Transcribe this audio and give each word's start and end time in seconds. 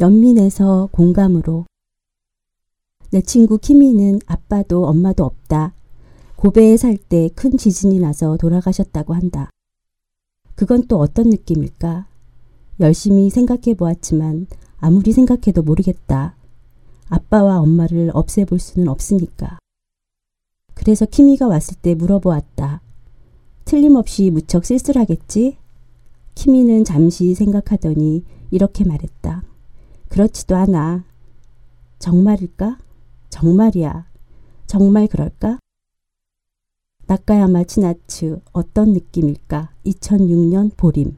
연민에서 0.00 0.88
공감으로 0.92 1.66
내 3.10 3.20
친구 3.20 3.58
키미는 3.58 4.20
아빠도 4.26 4.86
엄마도 4.86 5.24
없다. 5.24 5.74
고베에 6.36 6.76
살 6.78 6.96
때 6.96 7.28
큰 7.34 7.58
지진이 7.58 7.98
나서 8.00 8.38
돌아가셨다고 8.38 9.12
한다. 9.12 9.50
그건 10.54 10.86
또 10.86 10.98
어떤 10.98 11.28
느낌일까? 11.28 12.06
열심히 12.80 13.28
생각해 13.28 13.74
보았지만 13.76 14.46
아무리 14.78 15.12
생각해도 15.12 15.62
모르겠다. 15.62 16.34
아빠와 17.10 17.60
엄마를 17.60 18.10
없애볼 18.14 18.58
수는 18.58 18.88
없으니까. 18.88 19.58
그래서 20.72 21.04
키미가 21.04 21.46
왔을 21.46 21.76
때 21.76 21.94
물어보았다. 21.94 22.80
틀림없이 23.66 24.30
무척 24.30 24.64
쓸쓸하겠지? 24.64 25.58
키미는 26.36 26.84
잠시 26.84 27.34
생각하더니 27.34 28.24
이렇게 28.50 28.84
말했다. 28.84 29.42
그렇지도 30.10 30.56
않아. 30.56 31.04
정말일까? 32.00 32.78
정말이야. 33.28 34.10
정말 34.66 35.06
그럴까? 35.06 35.60
나카야마 37.06 37.62
치나츠 37.64 38.40
어떤 38.52 38.92
느낌일까? 38.92 39.72
2006년 39.86 40.76
보림 40.76 41.16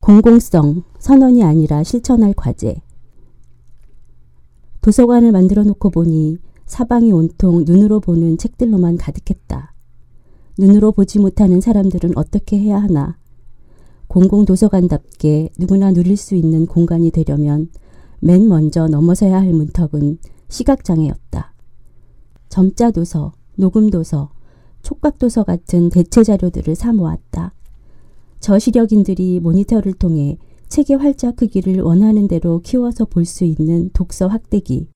공공성, 0.00 0.84
선언이 0.98 1.42
아니라 1.42 1.82
실천할 1.82 2.34
과제 2.34 2.82
도서관을 4.82 5.32
만들어 5.32 5.64
놓고 5.64 5.90
보니 5.90 6.38
사방이 6.66 7.10
온통 7.10 7.64
눈으로 7.64 8.00
보는 8.00 8.36
책들로만 8.36 8.98
가득했다. 8.98 9.74
눈으로 10.58 10.92
보지 10.92 11.20
못하는 11.20 11.62
사람들은 11.62 12.16
어떻게 12.16 12.58
해야 12.58 12.76
하나? 12.76 13.18
공공도서관답게 14.08 15.50
누구나 15.58 15.92
누릴 15.92 16.16
수 16.16 16.34
있는 16.34 16.66
공간이 16.66 17.10
되려면 17.10 17.68
맨 18.20 18.48
먼저 18.48 18.88
넘어서야 18.88 19.36
할 19.36 19.52
문턱은 19.52 20.18
시각장애였다. 20.48 21.54
점자도서, 22.48 23.32
녹음도서, 23.56 24.30
촉각도서 24.82 25.44
같은 25.44 25.90
대체 25.90 26.24
자료들을 26.24 26.74
사모았다. 26.74 27.52
저시력인들이 28.40 29.40
모니터를 29.40 29.92
통해 29.92 30.38
책의 30.68 30.96
활자 30.98 31.32
크기를 31.32 31.80
원하는 31.80 32.28
대로 32.28 32.60
키워서 32.60 33.04
볼 33.06 33.24
수 33.24 33.44
있는 33.44 33.90
독서 33.92 34.26
확대기. 34.28 34.88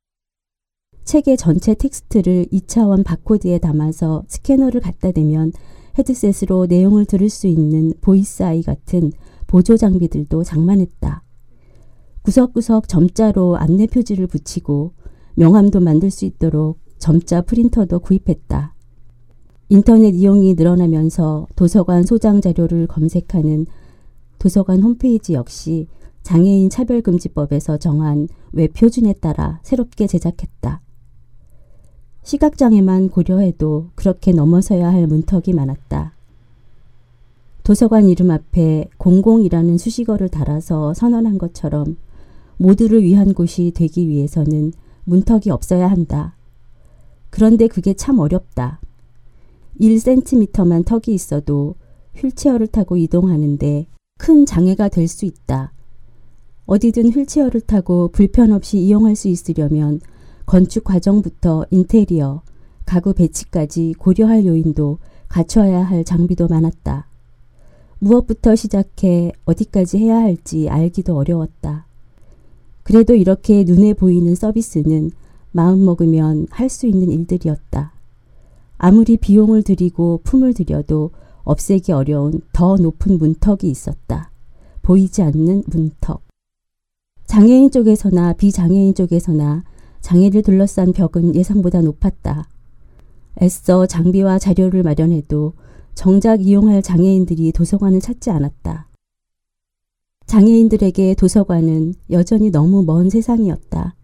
책의 1.04 1.36
전체 1.36 1.74
텍스트를 1.74 2.46
2차원 2.52 3.04
바코드에 3.04 3.58
담아서 3.58 4.24
스캐너를 4.28 4.80
갖다 4.80 5.10
대면 5.10 5.52
헤드셋으로 5.98 6.66
내용을 6.66 7.04
들을 7.04 7.28
수 7.28 7.46
있는 7.46 7.92
보이스 8.00 8.42
아이 8.42 8.62
같은 8.62 9.12
보조 9.46 9.76
장비들도 9.76 10.44
장만했다. 10.44 11.22
구석구석 12.22 12.88
점자로 12.88 13.56
안내 13.56 13.86
표지를 13.86 14.26
붙이고 14.26 14.92
명함도 15.34 15.80
만들 15.80 16.10
수 16.10 16.24
있도록 16.24 16.78
점자 16.98 17.42
프린터도 17.42 18.00
구입했다. 18.00 18.74
인터넷 19.68 20.14
이용이 20.14 20.54
늘어나면서 20.54 21.46
도서관 21.56 22.04
소장 22.04 22.40
자료를 22.40 22.86
검색하는 22.86 23.66
도서관 24.38 24.82
홈페이지 24.82 25.34
역시 25.34 25.88
장애인 26.22 26.70
차별금지법에서 26.70 27.78
정한 27.78 28.28
웹표준에 28.52 29.14
따라 29.14 29.60
새롭게 29.62 30.06
제작했다. 30.06 30.80
시각장애만 32.22 33.10
고려해도 33.10 33.88
그렇게 33.94 34.32
넘어서야 34.32 34.92
할 34.92 35.06
문턱이 35.06 35.54
많았다. 35.54 36.12
도서관 37.64 38.08
이름 38.08 38.30
앞에 38.30 38.88
공공이라는 38.98 39.78
수식어를 39.78 40.28
달아서 40.28 40.94
선언한 40.94 41.38
것처럼 41.38 41.96
모두를 42.56 43.02
위한 43.02 43.34
곳이 43.34 43.72
되기 43.74 44.08
위해서는 44.08 44.72
문턱이 45.04 45.50
없어야 45.50 45.88
한다. 45.88 46.34
그런데 47.30 47.66
그게 47.66 47.94
참 47.94 48.18
어렵다. 48.18 48.80
1cm만 49.80 50.84
턱이 50.84 51.14
있어도 51.14 51.74
휠체어를 52.16 52.66
타고 52.68 52.96
이동하는데 52.96 53.86
큰 54.18 54.46
장애가 54.46 54.88
될 54.88 55.08
수 55.08 55.24
있다. 55.24 55.72
어디든 56.66 57.10
휠체어를 57.10 57.62
타고 57.62 58.08
불편 58.08 58.52
없이 58.52 58.78
이용할 58.78 59.16
수 59.16 59.28
있으려면 59.28 60.00
건축 60.52 60.84
과정부터 60.84 61.64
인테리어, 61.70 62.42
가구 62.84 63.14
배치까지 63.14 63.94
고려할 63.98 64.44
요인도 64.44 64.98
갖춰야 65.26 65.82
할 65.82 66.04
장비도 66.04 66.46
많았다. 66.46 67.06
무엇부터 68.00 68.54
시작해 68.54 69.32
어디까지 69.46 69.96
해야 69.96 70.18
할지 70.18 70.68
알기도 70.68 71.16
어려웠다. 71.16 71.86
그래도 72.82 73.14
이렇게 73.14 73.64
눈에 73.64 73.94
보이는 73.94 74.34
서비스는 74.34 75.12
마음먹으면 75.52 76.48
할 76.50 76.68
수 76.68 76.86
있는 76.86 77.10
일들이었다. 77.10 77.94
아무리 78.76 79.16
비용을 79.16 79.62
들이고 79.62 80.20
품을 80.22 80.52
들여도 80.52 81.12
없애기 81.44 81.92
어려운 81.92 82.42
더 82.52 82.76
높은 82.76 83.16
문턱이 83.16 83.70
있었다. 83.70 84.30
보이지 84.82 85.22
않는 85.22 85.62
문턱. 85.68 86.20
장애인 87.24 87.70
쪽에서나 87.70 88.34
비장애인 88.34 88.94
쪽에서나 88.94 89.64
장애를 90.02 90.42
둘러싼 90.42 90.92
벽은 90.92 91.34
예상보다 91.34 91.80
높았다. 91.80 92.48
애써 93.40 93.86
장비와 93.86 94.38
자료를 94.38 94.82
마련해도 94.82 95.54
정작 95.94 96.42
이용할 96.42 96.82
장애인들이 96.82 97.52
도서관을 97.52 98.00
찾지 98.00 98.30
않았다. 98.30 98.88
장애인들에게 100.26 101.14
도서관은 101.14 101.94
여전히 102.10 102.50
너무 102.50 102.82
먼 102.84 103.10
세상이었다. 103.10 103.94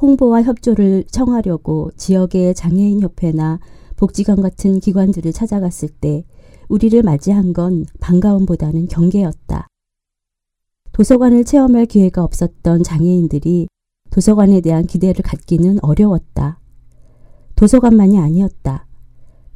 홍보와 0.00 0.42
협조를 0.42 1.04
청하려고 1.10 1.90
지역의 1.96 2.54
장애인협회나 2.54 3.60
복지관 3.96 4.42
같은 4.42 4.78
기관들을 4.78 5.32
찾아갔을 5.32 5.88
때 5.88 6.24
우리를 6.68 7.00
맞이한 7.02 7.52
건 7.52 7.86
반가움보다는 8.00 8.88
경계였다. 8.88 9.68
도서관을 10.92 11.44
체험할 11.44 11.86
기회가 11.86 12.22
없었던 12.24 12.82
장애인들이 12.82 13.68
도서관에 14.10 14.60
대한 14.60 14.86
기대를 14.86 15.22
갖기는 15.22 15.78
어려웠다. 15.82 16.58
도서관만이 17.54 18.18
아니었다. 18.18 18.86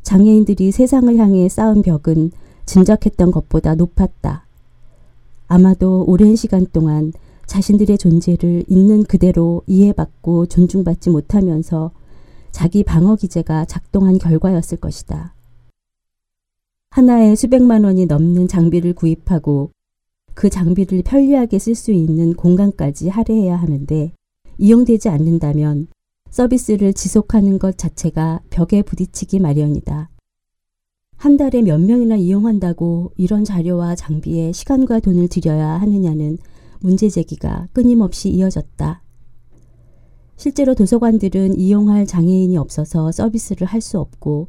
장애인들이 0.02 0.72
세상을 0.72 1.16
향해 1.18 1.48
쌓은 1.48 1.82
벽은 1.82 2.32
짐작했던 2.66 3.30
것보다 3.30 3.74
높았다. 3.74 4.46
아마도 5.48 6.04
오랜 6.06 6.36
시간 6.36 6.66
동안 6.72 7.12
자신들의 7.46 7.98
존재를 7.98 8.64
있는 8.68 9.02
그대로 9.02 9.62
이해받고 9.66 10.46
존중받지 10.46 11.10
못하면서 11.10 11.90
자기 12.52 12.84
방어 12.84 13.16
기제가 13.16 13.64
작동한 13.64 14.18
결과였을 14.18 14.78
것이다. 14.78 15.34
하나에 16.90 17.34
수백만 17.34 17.84
원이 17.84 18.06
넘는 18.06 18.48
장비를 18.48 18.94
구입하고 18.94 19.70
그 20.34 20.48
장비를 20.48 21.02
편리하게 21.02 21.58
쓸 21.58 21.74
수 21.74 21.92
있는 21.92 22.34
공간까지 22.34 23.08
할애해야 23.08 23.56
하는데 23.56 24.12
이용되지 24.60 25.08
않는다면 25.08 25.86
서비스를 26.28 26.92
지속하는 26.92 27.58
것 27.58 27.78
자체가 27.78 28.40
벽에 28.50 28.82
부딪히기 28.82 29.40
마련이다. 29.40 30.10
한 31.16 31.36
달에 31.38 31.62
몇 31.62 31.80
명이나 31.80 32.16
이용한다고 32.16 33.12
이런 33.16 33.42
자료와 33.42 33.94
장비에 33.94 34.52
시간과 34.52 35.00
돈을 35.00 35.28
들여야 35.28 35.80
하느냐는 35.80 36.36
문제 36.80 37.08
제기가 37.08 37.68
끊임없이 37.72 38.28
이어졌다. 38.28 39.02
실제로 40.36 40.74
도서관들은 40.74 41.58
이용할 41.58 42.06
장애인이 42.06 42.58
없어서 42.58 43.12
서비스를 43.12 43.66
할 43.66 43.80
수 43.80 43.98
없고 43.98 44.48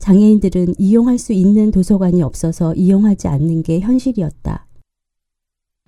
장애인들은 0.00 0.74
이용할 0.78 1.16
수 1.16 1.32
있는 1.32 1.70
도서관이 1.70 2.22
없어서 2.22 2.74
이용하지 2.74 3.28
않는 3.28 3.62
게 3.62 3.78
현실이었다. 3.78 4.66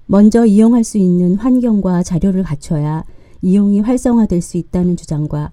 먼저 0.06 0.46
이용할 0.46 0.85
수 0.85 0.99
있는 0.99 1.35
환경과 1.35 2.05
자료를 2.05 2.44
갖춰야 2.44 3.05
이용이 3.46 3.78
활성화될 3.78 4.43
수 4.43 4.56
있다는 4.56 4.96
주장과 4.96 5.52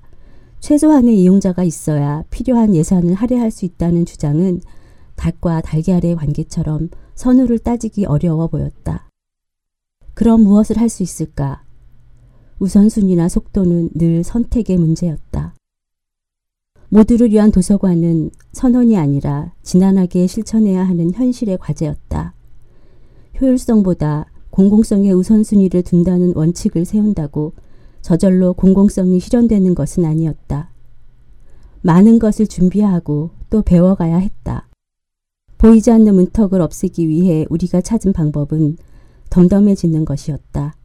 최소한의 0.59 1.21
이용자가 1.21 1.63
있어야 1.63 2.23
필요한 2.31 2.73
예산을 2.73 3.13
할애할 3.13 3.51
수 3.51 3.65
있다는 3.65 4.05
주장은 4.05 4.61
닭과 5.15 5.61
달걀의 5.61 6.15
관계처럼 6.15 6.89
선우를 7.13 7.59
따지기 7.59 8.05
어려워 8.05 8.47
보였다. 8.47 9.07
그럼 10.15 10.41
무엇을 10.41 10.79
할 10.79 10.89
수 10.89 11.03
있을까? 11.03 11.63
우선순위나 12.57 13.29
속도는 13.29 13.91
늘 13.93 14.23
선택의 14.23 14.77
문제였다. 14.77 15.53
모두를 16.89 17.29
위한 17.31 17.51
도서관은 17.51 18.31
선언이 18.53 18.97
아니라 18.97 19.53
지난하게 19.61 20.25
실천해야 20.25 20.83
하는 20.83 21.11
현실의 21.13 21.59
과제였다. 21.59 22.33
효율성보다 23.39 24.31
공공성의 24.49 25.11
우선순위를 25.13 25.83
둔다는 25.83 26.33
원칙을 26.35 26.85
세운다고 26.85 27.53
저절로 28.03 28.53
공공성이 28.53 29.21
실현되는 29.21 29.75
것은 29.75 30.03
아니었다. 30.03 30.69
많은 31.81 32.19
것을 32.19 32.47
준비하고 32.47 33.31
또 33.49 33.61
배워가야 33.61 34.17
했다. 34.17 34.67
보이지 35.57 35.89
않는 35.89 36.13
문턱을 36.13 36.59
없애기 36.59 37.07
위해 37.07 37.45
우리가 37.49 37.79
찾은 37.79 38.11
방법은 38.11 38.75
덤덤해지는 39.29 40.03
것이었다. 40.03 40.75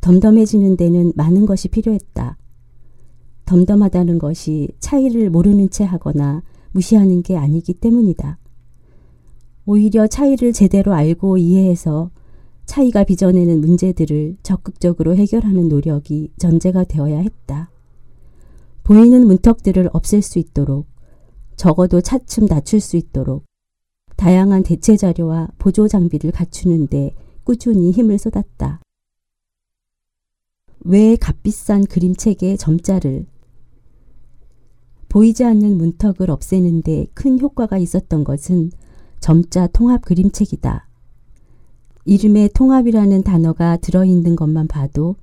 덤덤해지는 0.00 0.76
데는 0.76 1.12
많은 1.16 1.44
것이 1.44 1.66
필요했다. 1.66 2.38
덤덤하다는 3.44 4.18
것이 4.18 4.68
차이를 4.78 5.28
모르는 5.28 5.70
채 5.70 5.82
하거나 5.82 6.44
무시하는 6.70 7.22
게 7.22 7.36
아니기 7.36 7.74
때문이다. 7.74 8.38
오히려 9.66 10.06
차이를 10.06 10.52
제대로 10.52 10.94
알고 10.94 11.38
이해해서 11.38 12.10
차이가 12.66 13.04
빚어내는 13.04 13.60
문제들을 13.60 14.36
적극적으로 14.42 15.16
해결하는 15.16 15.68
노력이 15.68 16.32
전제가 16.38 16.84
되어야 16.84 17.18
했다. 17.18 17.70
보이는 18.82 19.26
문턱들을 19.26 19.90
없앨 19.92 20.22
수 20.22 20.38
있도록 20.38 20.86
적어도 21.56 22.00
차츰 22.00 22.46
낮출 22.46 22.80
수 22.80 22.96
있도록 22.96 23.44
다양한 24.16 24.62
대체 24.62 24.96
자료와 24.96 25.48
보조 25.58 25.88
장비를 25.88 26.32
갖추는데 26.32 27.14
꾸준히 27.44 27.90
힘을 27.90 28.18
쏟았다. 28.18 28.80
왜 30.84 31.16
값비싼 31.16 31.84
그림책의 31.84 32.58
점자를 32.58 33.26
보이지 35.08 35.44
않는 35.44 35.76
문턱을 35.76 36.30
없애는데 36.30 37.06
큰 37.14 37.38
효과가 37.38 37.78
있었던 37.78 38.24
것은 38.24 38.70
점자 39.20 39.66
통합 39.68 40.02
그림책이다. 40.02 40.88
이름에 42.04 42.48
통합이라는 42.52 43.22
단어가 43.22 43.76
들어있는 43.76 44.36
것만 44.36 44.66
봐도 44.68 45.16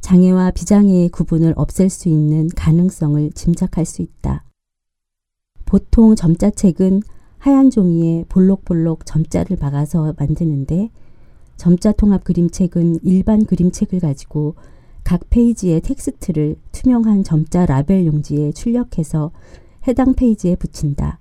장애와 0.00 0.50
비장애의 0.52 1.08
구분을 1.08 1.54
없앨 1.56 1.88
수 1.88 2.08
있는 2.08 2.48
가능성을 2.54 3.32
짐작할 3.32 3.84
수 3.84 4.02
있다. 4.02 4.44
보통 5.64 6.14
점자책은 6.14 7.02
하얀 7.38 7.70
종이에 7.70 8.24
볼록볼록 8.28 9.06
점자를 9.06 9.56
박아서 9.56 10.14
만드는데 10.18 10.90
점자 11.56 11.92
통합 11.92 12.22
그림책은 12.24 13.00
일반 13.02 13.44
그림책을 13.44 14.00
가지고 14.00 14.54
각 15.02 15.30
페이지의 15.30 15.80
텍스트를 15.80 16.56
투명한 16.72 17.24
점자 17.24 17.64
라벨 17.66 18.06
용지에 18.06 18.52
출력해서 18.52 19.30
해당 19.88 20.14
페이지에 20.14 20.56
붙인다. 20.56 21.18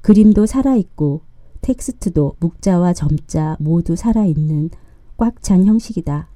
그림도 0.00 0.46
살아있고 0.46 1.20
텍스트도 1.60 2.36
묵자와 2.40 2.92
점자 2.92 3.56
모두 3.60 3.96
살아있는 3.96 4.70
꽉 5.16 5.42
찬 5.42 5.66
형식이다. 5.66 6.28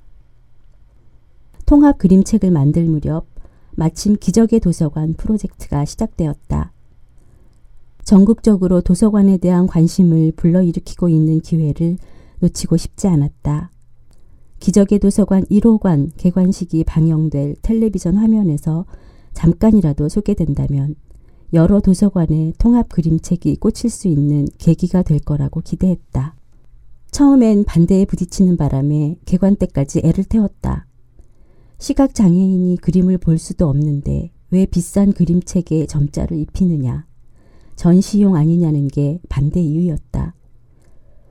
통합 1.66 1.98
그림책을 1.98 2.50
만들 2.50 2.84
무렵 2.84 3.26
마침 3.72 4.16
기적의 4.16 4.60
도서관 4.60 5.14
프로젝트가 5.14 5.84
시작되었다. 5.84 6.72
전국적으로 8.04 8.82
도서관에 8.82 9.38
대한 9.38 9.66
관심을 9.66 10.32
불러일으키고 10.36 11.08
있는 11.08 11.40
기회를 11.40 11.96
놓치고 12.40 12.76
싶지 12.76 13.08
않았다. 13.08 13.70
기적의 14.60 14.98
도서관 14.98 15.44
1호관 15.44 16.10
개관식이 16.16 16.84
방영될 16.84 17.56
텔레비전 17.62 18.16
화면에서 18.16 18.84
잠깐이라도 19.32 20.08
소개된다면 20.08 20.94
여러 21.54 21.78
도서관에 21.78 22.52
통합 22.58 22.88
그림책이 22.88 23.56
꽂힐 23.56 23.88
수 23.88 24.08
있는 24.08 24.48
계기가 24.58 25.02
될 25.02 25.20
거라고 25.20 25.60
기대했다. 25.60 26.34
처음엔 27.12 27.62
반대에 27.62 28.06
부딪히는 28.06 28.56
바람에 28.56 29.18
개관 29.24 29.54
때까지 29.54 30.00
애를 30.02 30.24
태웠다. 30.24 30.88
시각장애인이 31.78 32.78
그림을 32.78 33.18
볼 33.18 33.38
수도 33.38 33.68
없는데 33.68 34.32
왜 34.50 34.66
비싼 34.66 35.12
그림책에 35.12 35.86
점자를 35.86 36.38
입히느냐. 36.38 37.06
전시용 37.76 38.34
아니냐는 38.34 38.88
게 38.88 39.20
반대 39.28 39.60
이유였다. 39.60 40.34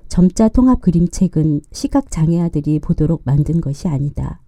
점자 0.07 0.47
통합 0.47 0.79
그림책은 0.79 1.63
시각장애 1.73 2.39
아들이 2.39 2.79
보도록 2.79 3.23
만든 3.25 3.59
것이 3.59 3.89
아니다. 3.89 4.41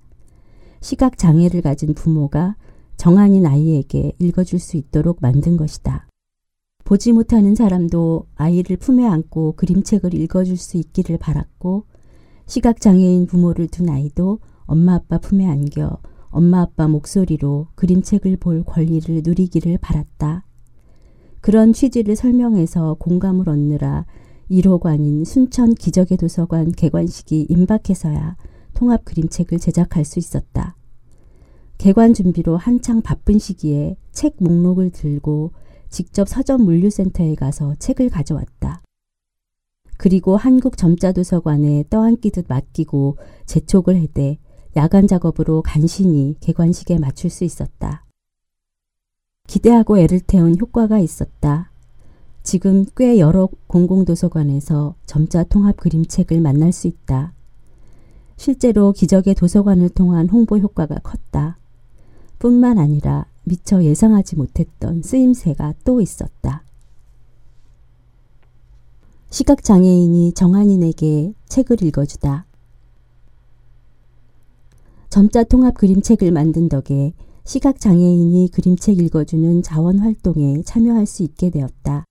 시각장애를 0.79 1.61
가진 1.61 1.93
부모가 1.93 2.55
정한인 3.05 3.45
아이에게 3.45 4.13
읽어줄 4.17 4.57
수 4.57 4.77
있도록 4.77 5.19
만든 5.21 5.57
것이다. 5.57 6.07
보지 6.85 7.11
못하는 7.11 7.53
사람도 7.53 8.25
아이를 8.33 8.77
품에 8.77 9.05
안고 9.05 9.57
그림책을 9.57 10.15
읽어줄 10.15 10.57
수 10.57 10.77
있기를 10.77 11.19
바랐고 11.19 11.85
시각장애인 12.47 13.27
부모를 13.27 13.67
둔 13.67 13.89
아이도 13.89 14.39
엄마 14.61 14.95
아빠 14.95 15.19
품에 15.19 15.45
안겨 15.45 15.99
엄마 16.29 16.61
아빠 16.61 16.87
목소리로 16.87 17.67
그림책을 17.75 18.37
볼 18.37 18.63
권리를 18.63 19.21
누리기를 19.23 19.77
바랐다. 19.77 20.43
그런 21.41 21.73
취지를 21.73 22.15
설명해서 22.15 22.95
공감을 22.95 23.47
얻느라 23.47 24.07
1호관인 24.49 25.25
순천 25.25 25.75
기적의 25.75 26.17
도서관 26.17 26.71
개관식이 26.71 27.45
임박해서야 27.49 28.35
통합 28.73 29.05
그림책을 29.05 29.59
제작할 29.59 30.05
수 30.05 30.17
있었다. 30.17 30.75
개관 31.77 32.13
준비로 32.13 32.57
한창 32.57 33.01
바쁜 33.01 33.37
시기에 33.37 33.97
책 34.11 34.35
목록을 34.39 34.91
들고 34.91 35.51
직접 35.89 36.27
서점 36.27 36.63
물류센터에 36.63 37.35
가서 37.35 37.75
책을 37.75 38.09
가져왔다. 38.09 38.81
그리고 39.97 40.35
한국 40.35 40.77
점자도서관에 40.77 41.85
떠안기듯 41.89 42.45
맡기고 42.49 43.17
재촉을 43.45 43.95
해대 43.95 44.37
야간 44.75 45.07
작업으로 45.07 45.61
간신히 45.61 46.35
개관식에 46.41 46.99
맞출 46.99 47.29
수 47.29 47.43
있었다. 47.43 48.05
기대하고 49.47 49.99
애를 49.99 50.19
태운 50.19 50.57
효과가 50.59 50.99
있었다. 50.99 51.71
지금 52.43 52.85
꽤 52.97 53.19
여러 53.19 53.47
공공도서관에서 53.67 54.95
점자 55.05 55.43
통합 55.43 55.77
그림책을 55.77 56.41
만날 56.41 56.71
수 56.71 56.87
있다. 56.87 57.33
실제로 58.37 58.91
기적의 58.91 59.35
도서관을 59.35 59.89
통한 59.89 60.27
홍보 60.27 60.57
효과가 60.57 60.99
컸다. 60.99 61.57
뿐만 62.45 62.77
아니라 62.77 63.25
미처 63.43 63.83
예상하지 63.83 64.35
못했던 64.35 65.01
쓰임새가 65.01 65.73
또 65.83 65.99
있었다. 65.99 66.63
시각장애인이 69.31 70.33
정한인에게 70.33 71.33
책을 71.47 71.81
읽어주다. 71.81 72.45
점자 75.09 75.43
통합 75.43 75.73
그림책을 75.73 76.31
만든 76.31 76.69
덕에 76.69 77.13
시각장애인이 77.45 78.49
그림책 78.49 78.99
읽어주는 78.99 79.63
자원활동에 79.63 80.61
참여할 80.61 81.07
수 81.07 81.23
있게 81.23 81.49
되었다. 81.49 82.05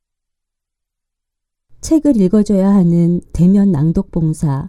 책을 1.81 2.21
읽어줘야 2.21 2.75
하는 2.75 3.21
대면 3.33 3.71
낭독 3.71 4.11
봉사. 4.11 4.69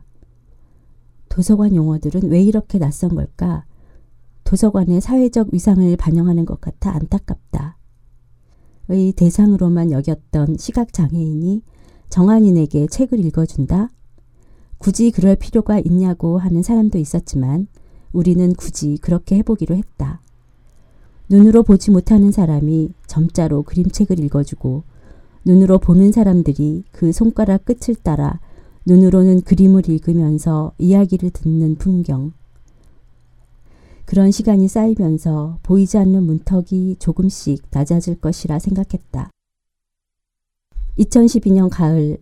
도서관 1.28 1.74
용어들은 1.74 2.30
왜 2.30 2.44
이렇게 2.44 2.78
낯선 2.78 3.16
걸까? 3.16 3.66
도서관의 4.46 5.02
사회적 5.02 5.50
위상을 5.52 5.98
반영하는 5.98 6.46
것 6.46 6.62
같아 6.62 6.92
안타깝다. 6.96 7.78
의 8.88 9.12
대상으로만 9.14 9.92
여겼던 9.92 10.58
시각장애인이 10.58 11.64
정한인에게 12.10 12.86
책을 12.86 13.26
읽어준다? 13.26 13.90
굳이 14.78 15.10
그럴 15.10 15.36
필요가 15.36 15.80
있냐고 15.80 16.38
하는 16.38 16.62
사람도 16.62 17.00
있었지만 17.00 17.68
우리는 18.14 18.54
굳이 18.54 19.00
그렇게 19.02 19.38
해보기로 19.38 19.76
했다. 19.76 20.22
눈으로 21.28 21.64
보지 21.64 21.90
못하는 21.90 22.32
사람이 22.32 22.94
점자로 23.08 23.64
그림책을 23.64 24.20
읽어주고 24.20 24.84
눈으로 25.44 25.80
보는 25.80 26.12
사람들이 26.12 26.84
그 26.92 27.12
손가락 27.12 27.66
끝을 27.66 27.96
따라 27.96 28.40
눈으로는 28.86 29.42
그림을 29.42 29.90
읽으면서 29.90 30.74
이야기를 30.78 31.32
듣는 31.32 31.76
풍경. 31.78 32.34
그런 34.06 34.32
시간이 34.32 34.68
쌓이면서 34.68 35.60
보이지 35.64 35.98
않는 35.98 36.24
문턱이 36.24 36.98
조금씩 37.00 37.64
낮아질 37.72 38.22
것이라 38.22 38.60
생각했다. 38.60 39.32
2012년 41.00 41.70
가을 41.70 42.18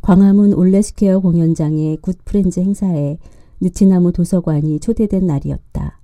광화문 0.00 0.54
올레스퀘어 0.54 1.20
공연장의 1.20 1.98
굿프렌즈 1.98 2.60
행사에 2.60 3.18
느티나무 3.60 4.12
도서관이 4.12 4.80
초대된 4.80 5.26
날이었다. 5.26 6.00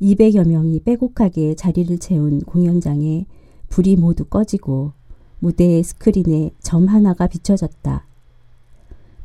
200여 0.00 0.46
명이 0.46 0.80
빼곡하게 0.80 1.54
자리를 1.54 1.96
채운 1.98 2.40
공연장에 2.40 3.26
불이 3.68 3.96
모두 3.96 4.24
꺼지고 4.24 4.92
무대의 5.38 5.82
스크린에 5.82 6.50
점 6.60 6.86
하나가 6.86 7.26
비춰졌다. 7.26 8.06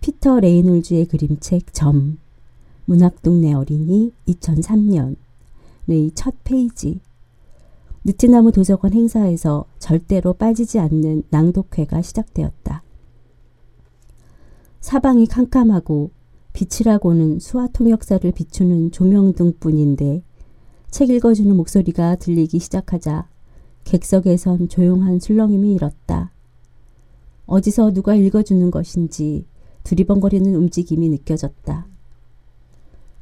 피터 0.01 0.39
레이놀즈의 0.39 1.05
그림책 1.05 1.73
점 1.73 2.17
문학동네 2.91 3.53
어린이 3.53 4.11
2003년의 4.27 6.11
첫 6.13 6.35
페이지 6.43 6.99
느티나무 8.03 8.51
도서관 8.51 8.91
행사에서 8.91 9.63
절대로 9.79 10.33
빠지지 10.33 10.77
않는 10.77 11.23
낭독회가 11.29 12.01
시작되었다. 12.01 12.83
사방이 14.81 15.25
캄캄하고 15.27 16.11
빛이라고는 16.51 17.39
수화 17.39 17.67
통역사를 17.67 18.29
비추는 18.29 18.91
조명등뿐인데 18.91 20.23
책 20.89 21.11
읽어주는 21.11 21.55
목소리가 21.55 22.15
들리기 22.17 22.59
시작하자 22.59 23.29
객석에선 23.85 24.67
조용한 24.67 25.21
술렁임이 25.21 25.75
일었다. 25.75 26.33
어디서 27.45 27.93
누가 27.93 28.15
읽어주는 28.15 28.69
것인지 28.69 29.45
두리번거리는 29.85 30.53
움직임이 30.53 31.07
느껴졌다. 31.07 31.90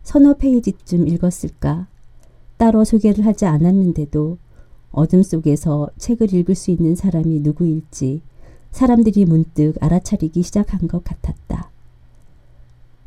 서너 0.10 0.34
페이지쯤 0.34 1.08
읽었을까? 1.08 1.86
따로 2.58 2.84
소개를 2.84 3.28
하지 3.28 3.46
않았는데도 3.46 4.40
어둠 4.92 5.22
속에서 5.22 5.88
책을 6.00 6.34
읽을 6.34 6.56
수 6.56 6.72
있는 6.72 6.96
사람이 6.96 7.42
누구일지 7.42 8.24
사람들이 8.72 9.26
문득 9.26 9.76
알아차리기 9.80 10.42
시작한 10.42 10.88
것 10.88 11.04
같았다. 11.04 11.70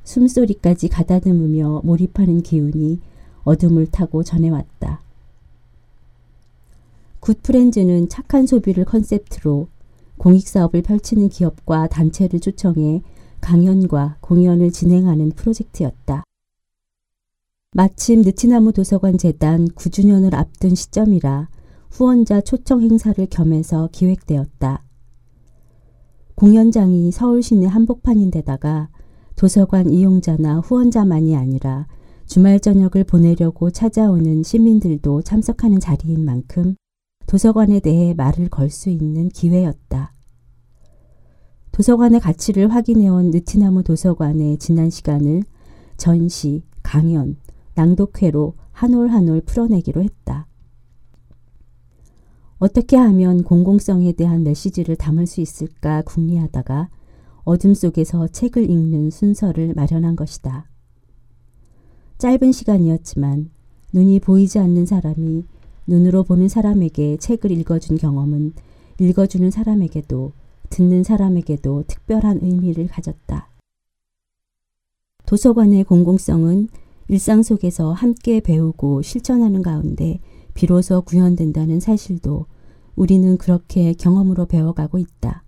숨소리까지 0.05 0.91
가다듬으며 0.91 1.81
몰입하는 1.83 2.41
기운이 2.41 3.01
어둠을 3.43 3.87
타고 3.87 4.23
전해왔다. 4.23 5.01
굿프렌즈는 7.19 8.11
착한 8.11 8.47
소비를 8.47 8.85
컨셉트로 8.85 9.67
공익사업을 10.19 10.83
펼치는 10.83 11.31
기업과 11.31 11.89
단체를 11.89 12.39
초청해 12.39 13.03
강연과 13.41 14.19
공연을 14.21 14.71
진행하는 14.71 15.33
프로젝트였다. 15.33 16.23
마침 17.75 18.21
느티나무 18.21 18.75
도서관 18.75 19.17
재단 19.17 19.67
9주년을 19.67 20.35
앞둔 20.35 20.75
시점이라 20.75 21.49
후원자 21.91 22.43
초청 22.43 22.83
행사를 22.83 23.25
겸해서 23.31 23.89
기획되었다. 23.93 24.85
공연장이 26.35 27.11
서울 27.13 27.43
시내 27.43 27.65
한복판인데다가 27.67 28.91
도서관 29.37 29.89
이용자나 29.89 30.61
후원자만이 30.61 31.35
아니라 31.35 31.87
주말 32.27 32.61
저녁을 32.61 33.05
보내려고 33.05 33.71
찾아오는 33.71 34.43
시민들도 34.43 35.23
참석하는 35.23 35.81
자리인 35.81 36.27
만큼 36.27 36.75
도서관에 37.27 37.81
대해 37.81 38.13
말을 38.13 38.51
걸 38.51 38.69
수 38.69 38.91
있는 38.91 39.31
기회였다. 39.31 40.13
도서관의 41.73 42.21
가치를 42.21 42.71
확인해온 42.71 43.31
느티나무 43.31 43.83
도서관의 43.83 44.59
지난 44.59 44.91
시간을 44.91 45.43
전시, 45.97 46.63
강연, 46.83 47.37
낭독회로 47.75 48.55
한 48.73 48.95
올 48.95 49.11
한 49.11 49.29
올 49.29 49.41
풀어내기로 49.41 50.03
했다. 50.03 50.47
어떻게 52.59 52.97
하면 52.97 53.43
공공성에 53.43 54.13
대한 54.13 54.45
메시지를 54.45 54.97
담을 54.97 55.27
수 55.27 55.41
있을까 55.41 56.03
궁리하다가 56.03 56.89
어둠 57.45 57.75
속에서 57.75 58.29
책을 58.29 58.71
읽는 58.71 59.11
순서를 59.11 59.75
마련한 59.75 60.15
것이다. 60.15 60.69
짧은 62.19 62.53
시간이었지만 62.53 63.51
눈이 63.93 64.21
보이지 64.21 64.61
않는 64.61 64.87
사람이 64.87 65.45
눈으로 65.89 66.23
보는 66.23 66.49
사람에게 66.49 67.17
책을 67.17 67.51
읽어준 67.51 67.99
경험은 67.99 68.53
읽어주는 69.01 69.51
사람에게도 69.51 70.33
듣는 70.71 71.03
사람에게도 71.03 71.85
특별한 71.89 72.39
의미를 72.43 72.87
가졌다. 72.87 73.49
도서관의 75.27 75.83
공공성은 75.85 76.69
일상 77.13 77.43
속에서 77.43 77.93
함께 77.93 78.41
배우고 78.41 79.03
실천하는 79.03 79.61
가운데 79.61 80.19
비로소 80.55 81.03
구현된다는 81.03 81.79
사실도 81.79 82.47
우리는 82.97 83.37
그렇게 83.37 83.93
경험으로 83.93 84.47
배워가고 84.47 84.97
있다. 84.97 85.45